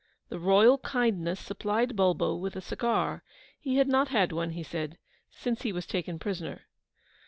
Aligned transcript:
The 0.29 0.39
ROYAL 0.39 0.79
KINDNESS 0.79 1.39
supplied 1.39 1.95
Bulbo 1.95 2.33
with 2.35 2.55
a 2.55 2.59
cigar; 2.61 3.21
he 3.59 3.75
had 3.75 3.87
not 3.87 4.07
had 4.07 4.31
one, 4.31 4.49
he 4.53 4.63
said, 4.63 4.97
since 5.29 5.61
he 5.61 5.71
was 5.71 5.85
taken 5.85 6.17
prisoner. 6.17 6.63